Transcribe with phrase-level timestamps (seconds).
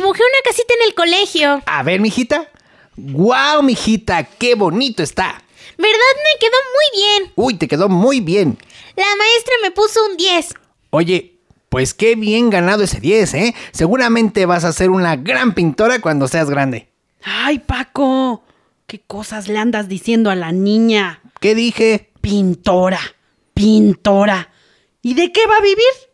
[0.00, 1.62] Dibujé una casita en el colegio.
[1.66, 2.48] A ver, mijita.
[2.96, 4.24] ¡Guau, mijita!
[4.24, 5.42] ¡Qué bonito está!
[5.76, 6.14] ¿Verdad?
[6.24, 7.32] Me quedó muy bien.
[7.36, 8.58] Uy, te quedó muy bien.
[8.96, 10.54] La maestra me puso un 10.
[10.90, 13.54] Oye, pues qué bien ganado ese 10, ¿eh?
[13.72, 16.88] Seguramente vas a ser una gran pintora cuando seas grande.
[17.22, 18.42] Ay, Paco,
[18.86, 21.20] ¿qué cosas le andas diciendo a la niña?
[21.40, 22.10] ¿Qué dije?
[22.20, 23.00] Pintora,
[23.54, 24.50] pintora.
[25.02, 26.10] ¿Y de qué va a vivir?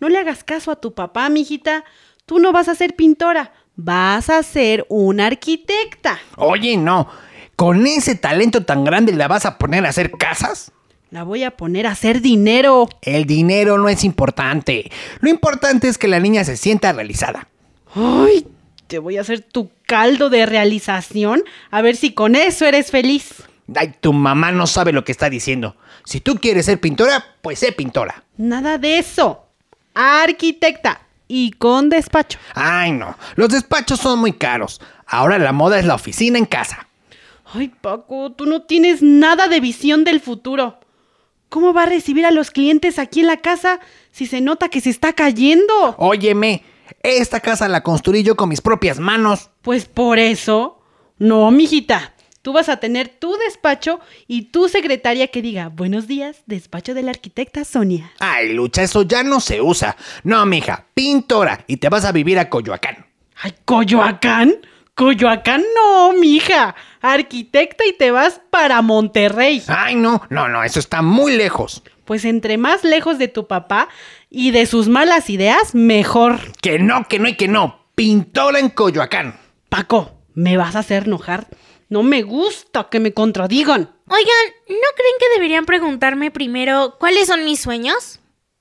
[0.00, 1.84] No le hagas caso a tu papá, mijita.
[2.28, 6.20] Tú no vas a ser pintora, vas a ser una arquitecta.
[6.36, 7.08] Oye, no.
[7.56, 10.70] ¿Con ese talento tan grande la vas a poner a hacer casas?
[11.10, 12.86] La voy a poner a hacer dinero.
[13.00, 14.92] El dinero no es importante.
[15.20, 17.48] Lo importante es que la niña se sienta realizada.
[17.94, 18.46] Ay,
[18.88, 23.42] te voy a hacer tu caldo de realización a ver si con eso eres feliz.
[23.74, 25.76] Ay, tu mamá no sabe lo que está diciendo.
[26.04, 28.22] Si tú quieres ser pintora, pues sé pintora.
[28.36, 29.46] Nada de eso.
[29.94, 32.38] Arquitecta y con despacho.
[32.54, 33.16] Ay, no.
[33.36, 34.80] Los despachos son muy caros.
[35.06, 36.88] Ahora la moda es la oficina en casa.
[37.44, 40.80] Ay, Paco, tú no tienes nada de visión del futuro.
[41.48, 43.80] ¿Cómo va a recibir a los clientes aquí en la casa
[44.10, 45.94] si se nota que se está cayendo?
[45.96, 46.62] Óyeme,
[47.02, 49.50] esta casa la construí yo con mis propias manos.
[49.62, 50.80] Pues por eso.
[51.18, 52.14] No, mijita.
[52.48, 57.02] Tú vas a tener tu despacho y tu secretaria que diga, buenos días, despacho de
[57.02, 58.10] la arquitecta Sonia.
[58.20, 59.98] Ay, Lucha, eso ya no se usa.
[60.22, 63.04] No, mija, pintora y te vas a vivir a Coyoacán.
[63.36, 64.54] Ay, Coyoacán.
[64.94, 66.74] Coyoacán no, mija.
[67.02, 69.62] Arquitecta y te vas para Monterrey.
[69.66, 71.82] Ay, no, no, no, eso está muy lejos.
[72.06, 73.90] Pues entre más lejos de tu papá
[74.30, 76.38] y de sus malas ideas, mejor.
[76.62, 77.90] Que no, que no y que no.
[77.94, 79.38] Pintora en Coyoacán.
[79.68, 81.46] Paco, me vas a hacer enojar.
[81.88, 83.94] No me gusta que me contradigan.
[84.08, 88.20] Oigan, ¿no creen que deberían preguntarme primero cuáles son mis sueños?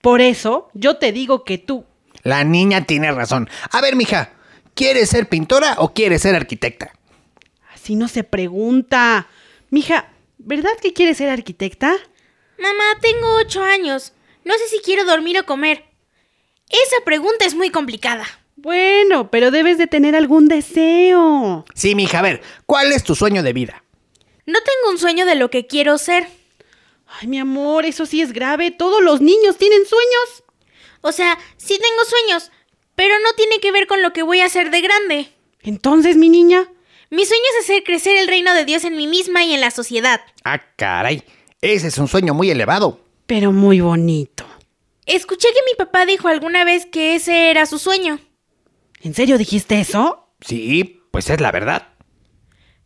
[0.00, 1.84] Por eso yo te digo que tú.
[2.22, 3.48] La niña tiene razón.
[3.70, 4.32] A ver, mija,
[4.74, 6.92] ¿quieres ser pintora o quieres ser arquitecta?
[7.72, 9.28] Así no se pregunta.
[9.70, 11.96] Mija, ¿verdad que quieres ser arquitecta?
[12.58, 14.12] Mamá, tengo ocho años.
[14.44, 15.84] No sé si quiero dormir o comer.
[16.68, 18.24] Esa pregunta es muy complicada.
[18.60, 21.64] Bueno, pero debes de tener algún deseo.
[21.74, 23.84] Sí, mija, a ver, ¿cuál es tu sueño de vida?
[24.46, 26.26] No tengo un sueño de lo que quiero ser.
[27.06, 28.72] Ay, mi amor, eso sí es grave.
[28.72, 30.42] Todos los niños tienen sueños.
[31.02, 32.50] O sea, sí tengo sueños,
[32.96, 35.28] pero no tiene que ver con lo que voy a hacer de grande.
[35.62, 36.68] Entonces, mi niña,
[37.10, 39.70] Mi sueño es hacer crecer el reino de Dios en mí misma y en la
[39.70, 40.20] sociedad.
[40.44, 41.22] Ah, caray.
[41.62, 43.00] Ese es un sueño muy elevado.
[43.26, 44.44] pero muy bonito.
[45.06, 48.18] Escuché que mi papá dijo alguna vez que ese era su sueño.
[49.02, 50.28] ¿En serio dijiste eso?
[50.40, 51.88] Sí, pues es la verdad.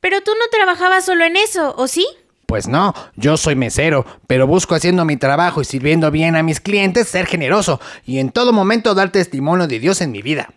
[0.00, 2.06] Pero tú no trabajabas solo en eso, ¿o sí?
[2.46, 6.60] Pues no, yo soy mesero, pero busco haciendo mi trabajo y sirviendo bien a mis
[6.60, 10.50] clientes ser generoso y en todo momento dar testimonio de Dios en mi vida.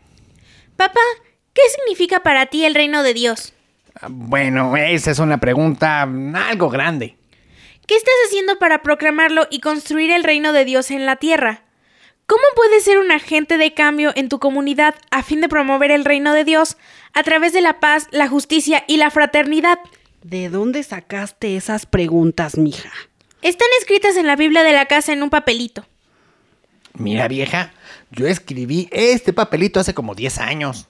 [0.76, 1.00] Papá,
[1.54, 3.54] ¿qué significa para ti el reino de Dios?
[4.02, 7.18] Ah, Bueno, esa es una pregunta algo grande.
[7.88, 11.64] ¿Qué estás haciendo para proclamarlo y construir el reino de Dios en la tierra?
[12.28, 16.04] ¿Cómo puedes ser un agente de cambio en tu comunidad a fin de promover el
[16.04, 16.76] reino de Dios
[17.14, 19.80] a través de la paz, la justicia y la fraternidad?
[20.24, 22.92] ¿De dónde sacaste esas preguntas, mija?
[23.42, 25.86] Están escritas en la Biblia de la casa en un papelito.
[26.96, 27.72] Mira vieja,
[28.12, 30.90] yo escribí este papelito hace como 10 años.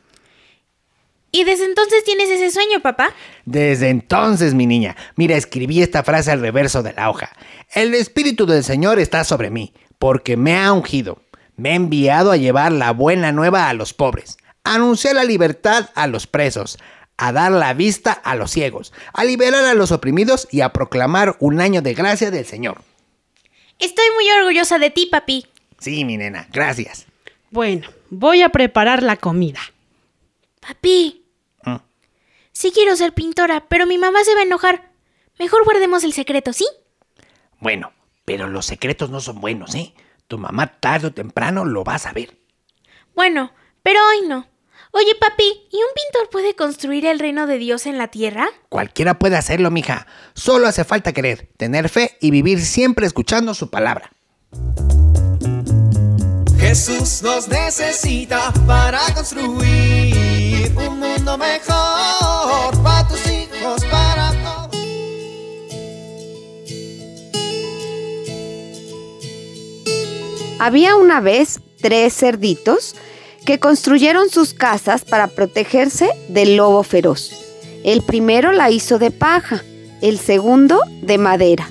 [1.31, 3.13] ¿Y desde entonces tienes ese sueño, papá?
[3.45, 7.30] Desde entonces, mi niña, mira, escribí esta frase al reverso de la hoja.
[7.75, 11.22] El Espíritu del Señor está sobre mí, porque me ha ungido.
[11.57, 15.89] Me ha enviado a llevar la buena nueva a los pobres, a anunciar la libertad
[15.95, 16.77] a los presos,
[17.18, 21.36] a dar la vista a los ciegos, a liberar a los oprimidos y a proclamar
[21.39, 22.83] un año de gracia del Señor.
[23.80, 25.48] Estoy muy orgullosa de ti, papi.
[25.80, 27.07] Sí, mi nena, gracias.
[27.50, 29.60] Bueno, voy a preparar la comida.
[30.60, 31.25] Papi.
[31.63, 31.77] Mm.
[32.51, 34.92] Sí quiero ser pintora, pero mi mamá se va a enojar.
[35.39, 36.68] Mejor guardemos el secreto, ¿sí?
[37.60, 37.94] Bueno,
[38.25, 39.94] pero los secretos no son buenos, ¿eh?
[40.27, 42.38] Tu mamá tarde o temprano lo va a saber.
[43.15, 43.51] Bueno,
[43.81, 44.47] pero hoy no.
[44.91, 48.47] Oye, papi, ¿y un pintor puede construir el reino de Dios en la tierra?
[48.69, 50.07] Cualquiera puede hacerlo, mija.
[50.33, 54.12] Solo hace falta querer, tener fe y vivir siempre escuchando su palabra.
[56.57, 63.37] Jesús nos necesita para construir un mundo mejor para tus hijos,
[70.59, 72.95] Había una vez tres cerditos
[73.45, 77.31] que construyeron sus casas para protegerse del lobo feroz.
[77.83, 79.63] El primero la hizo de paja,
[80.01, 81.69] el segundo de madera,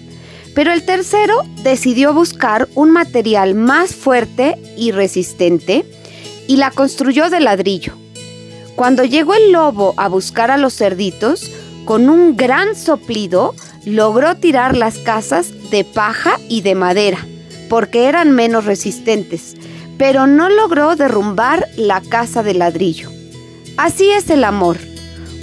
[0.55, 5.85] pero el tercero decidió buscar un material más fuerte y resistente
[6.47, 7.95] y la construyó de ladrillo.
[8.77, 11.51] Cuando llegó el lobo a buscar a los cerditos,
[11.85, 13.55] con un gran soplido
[13.85, 17.27] logró tirar las casas de paja y de madera,
[17.69, 19.55] porque eran menos resistentes,
[19.99, 23.11] pero no logró derrumbar la casa de ladrillo.
[23.77, 24.79] Así es el amor.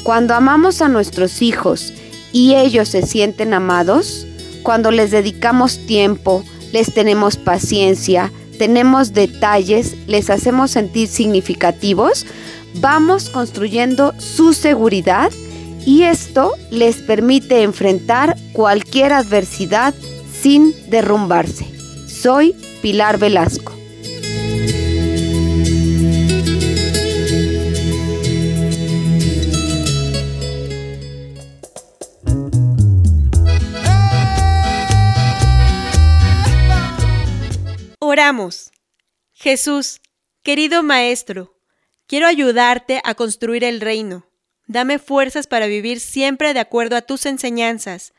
[0.03, 1.93] Cuando amamos a nuestros hijos
[2.31, 4.27] y ellos se sienten amados,
[4.63, 12.25] cuando les dedicamos tiempo, les tenemos paciencia, tenemos detalles, les hacemos sentir significativos,
[12.75, 15.31] vamos construyendo su seguridad
[15.85, 19.93] y esto les permite enfrentar cualquier adversidad
[20.41, 21.72] sin derrumbarse.
[22.23, 23.73] Soy Pilar Velasco.
[37.99, 38.71] Oramos.
[39.33, 39.99] Jesús,
[40.43, 41.57] querido Maestro,
[42.07, 44.25] quiero ayudarte a construir el reino.
[44.67, 48.13] Dame fuerzas para vivir siempre de acuerdo a tus enseñanzas,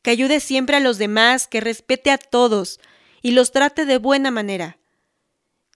[0.00, 2.80] que ayude siempre a los demás, que respete a todos
[3.24, 4.76] y los trate de buena manera.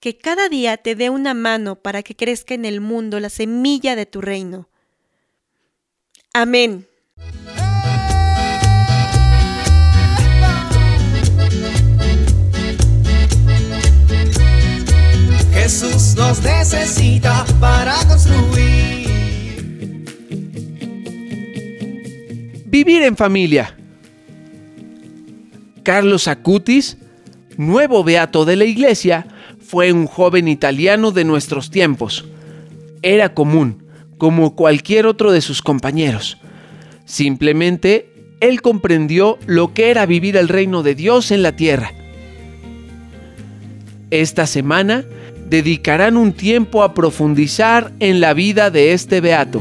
[0.00, 3.96] Que cada día te dé una mano para que crezca en el mundo la semilla
[3.96, 4.68] de tu reino.
[6.34, 6.86] Amén.
[15.54, 19.08] Jesús nos necesita para construir.
[22.66, 23.74] Vivir en familia.
[25.82, 26.98] Carlos Acutis,
[27.58, 29.26] nuevo beato de la iglesia,
[29.60, 32.24] fue un joven italiano de nuestros tiempos.
[33.02, 33.84] Era común,
[34.16, 36.38] como cualquier otro de sus compañeros.
[37.04, 38.10] Simplemente,
[38.40, 41.92] él comprendió lo que era vivir el reino de Dios en la tierra.
[44.10, 45.04] Esta semana
[45.50, 49.60] dedicarán un tiempo a profundizar en la vida de este beato.